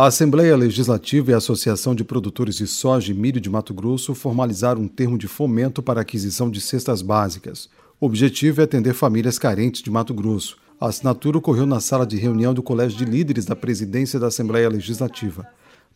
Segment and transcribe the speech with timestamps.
[0.00, 4.14] A Assembleia Legislativa e a Associação de Produtores de Soja e Milho de Mato Grosso
[4.14, 7.68] formalizaram um termo de fomento para aquisição de cestas básicas.
[8.00, 10.56] O objetivo é atender famílias carentes de Mato Grosso.
[10.80, 14.70] A assinatura ocorreu na sala de reunião do Colégio de Líderes da Presidência da Assembleia
[14.70, 15.46] Legislativa.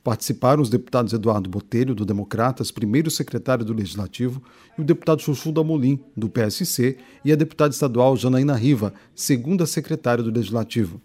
[0.02, 4.42] Participaram os deputados Eduardo Botelho, do Democratas, primeiro secretário do Legislativo,
[4.76, 10.22] e o deputado Chuchu Damolim, do PSC, e a deputada estadual Janaína Riva, segunda secretária
[10.22, 11.00] do Legislativo.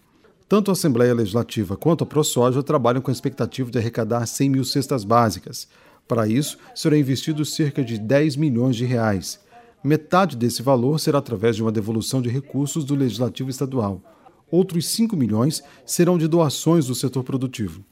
[0.50, 4.66] Tanto a Assembleia Legislativa quanto a ProSoja trabalham com a expectativa de arrecadar 100 mil
[4.66, 5.68] cestas básicas.
[6.08, 9.40] Para isso, serão investidos cerca de 10 milhões de reais.
[9.84, 14.02] Metade desse valor será através de uma devolução de recursos do Legislativo Estadual.
[14.50, 17.86] Outros 5 milhões serão de doações do setor produtivo.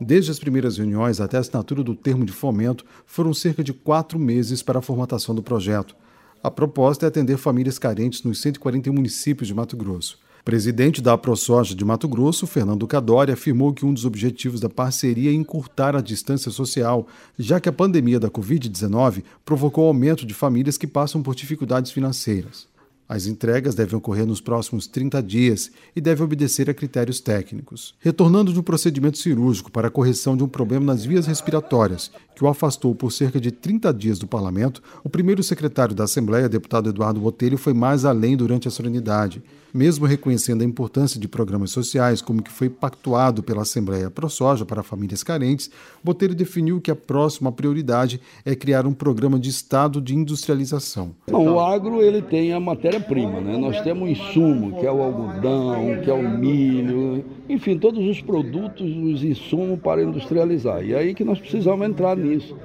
[0.00, 4.18] Desde as primeiras reuniões até a assinatura do termo de fomento, foram cerca de quatro
[4.18, 5.94] meses para a formatação do projeto.
[6.42, 10.18] A proposta é atender famílias carentes nos 141 municípios de Mato Grosso.
[10.44, 15.30] Presidente da ProSoja de Mato Grosso, Fernando Cadori, afirmou que um dos objetivos da parceria
[15.30, 17.06] é encurtar a distância social,
[17.38, 22.71] já que a pandemia da Covid-19 provocou aumento de famílias que passam por dificuldades financeiras.
[23.12, 27.94] As entregas devem ocorrer nos próximos 30 dias e devem obedecer a critérios técnicos.
[28.00, 32.42] Retornando de um procedimento cirúrgico para a correção de um problema nas vias respiratórias, que
[32.42, 36.88] o afastou por cerca de 30 dias do parlamento, o primeiro secretário da Assembleia, deputado
[36.88, 39.42] Eduardo Botelho, foi mais além durante a solenidade.
[39.74, 44.82] Mesmo reconhecendo a importância de programas sociais, como que foi pactuado pela Assembleia ProSoja para
[44.82, 45.70] famílias carentes,
[46.04, 51.14] Botelho definiu que a próxima prioridade é criar um programa de estado de industrialização.
[51.30, 52.60] o agro ele tem a
[53.02, 53.56] matéria-prima, né?
[53.56, 58.20] Nós temos o insumo, que é o algodão, que é o milho, enfim, todos os
[58.20, 60.84] produtos, os insumos para industrializar.
[60.84, 62.56] E é aí que nós precisamos entrar nisso.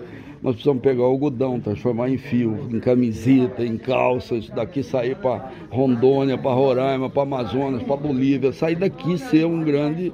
[0.42, 5.52] Nós precisamos pegar o algodão, transformar em fio, em camiseta, em calças, daqui sair para
[5.72, 10.14] Rondônia, para Roraima, para Amazonas, para Bolívia, sair daqui ser um grande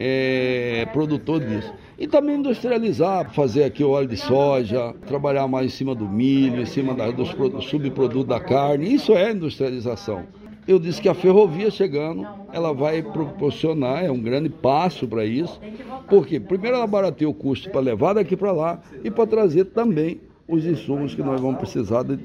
[0.00, 1.72] é, produtor disso.
[1.98, 6.62] E também industrializar, fazer aqui o óleo de soja, trabalhar mais em cima do milho,
[6.62, 7.28] em cima da, dos
[7.66, 8.94] subprodutos da carne.
[8.94, 10.24] Isso é industrialização.
[10.66, 15.60] Eu disse que a ferrovia chegando, ela vai proporcionar, é um grande passo para isso,
[16.08, 20.20] porque primeiro ela barateia o custo para levar daqui para lá e para trazer também
[20.48, 22.18] os insumos que nós vamos precisar de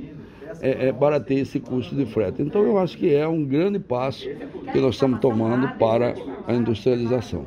[0.62, 2.42] é, é, baratear esse custo de frete.
[2.42, 4.26] Então eu acho que é um grande passo
[4.72, 6.14] que nós estamos tomando para
[6.48, 7.46] a industrialização.